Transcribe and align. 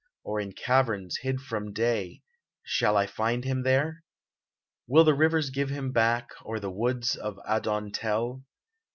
Or 0.23 0.39
in 0.39 0.53
caverns 0.53 1.17
hid 1.21 1.41
from 1.41 1.73
day,— 1.73 2.23
Shall 2.63 2.97
I 2.97 3.05
find 3.05 3.43
him 3.43 3.61
there? 3.61 4.03
Will 4.87 5.03
the 5.03 5.13
rivers 5.13 5.51
give 5.51 5.69
him 5.69 5.91
back. 5.91 6.29
Or 6.43 6.59
the 6.59 6.71
woods 6.71 7.15
of 7.15 7.37
Adon 7.47 7.91
tell 7.91 8.43